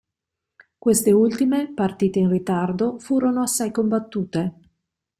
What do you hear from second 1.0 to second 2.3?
ultime, partite in